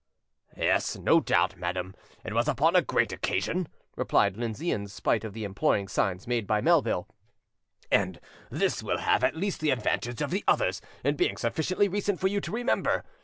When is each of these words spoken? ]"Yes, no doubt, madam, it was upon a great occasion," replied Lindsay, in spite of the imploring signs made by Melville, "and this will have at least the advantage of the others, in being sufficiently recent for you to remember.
]"Yes, 0.57 0.97
no 0.97 1.19
doubt, 1.19 1.57
madam, 1.57 1.93
it 2.25 2.33
was 2.33 2.47
upon 2.47 2.75
a 2.75 2.81
great 2.81 3.11
occasion," 3.13 3.67
replied 3.95 4.35
Lindsay, 4.35 4.71
in 4.71 4.87
spite 4.87 5.23
of 5.23 5.33
the 5.33 5.43
imploring 5.43 5.87
signs 5.87 6.25
made 6.25 6.47
by 6.47 6.59
Melville, 6.59 7.07
"and 7.91 8.19
this 8.49 8.81
will 8.81 8.97
have 8.97 9.23
at 9.23 9.35
least 9.37 9.59
the 9.61 9.69
advantage 9.69 10.19
of 10.23 10.31
the 10.31 10.43
others, 10.47 10.81
in 11.03 11.17
being 11.17 11.37
sufficiently 11.37 11.87
recent 11.87 12.19
for 12.19 12.29
you 12.29 12.41
to 12.41 12.51
remember. 12.51 13.03